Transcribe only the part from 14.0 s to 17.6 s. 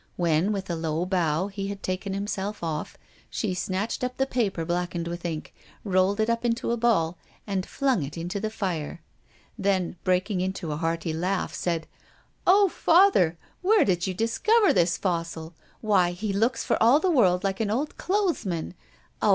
you discover this fossil? Why, he looks for all the world like